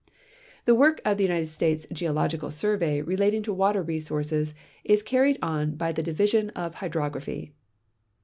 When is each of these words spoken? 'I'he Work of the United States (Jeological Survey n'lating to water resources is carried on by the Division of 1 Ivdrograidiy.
'I'he 0.67 0.71
Work 0.77 0.99
of 1.05 1.17
the 1.17 1.23
United 1.23 1.45
States 1.45 1.85
(Jeological 1.93 2.49
Survey 2.51 3.03
n'lating 3.03 3.43
to 3.43 3.53
water 3.53 3.83
resources 3.83 4.55
is 4.83 5.03
carried 5.03 5.37
on 5.43 5.75
by 5.75 5.91
the 5.91 6.01
Division 6.01 6.49
of 6.55 6.73
1 6.81 6.89
Ivdrograidiy. 6.89 7.51